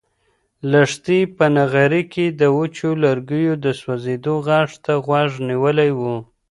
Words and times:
لښتې 0.71 1.19
په 1.35 1.45
نغري 1.55 2.03
کې 2.13 2.25
د 2.39 2.41
وچو 2.57 2.89
لرګیو 3.03 3.53
د 3.65 3.67
سوزېدو 3.81 4.35
غږ 4.47 4.69
ته 4.83 4.93
غوږ 5.05 5.31
نیولی 5.49 5.91
و. 5.99 6.01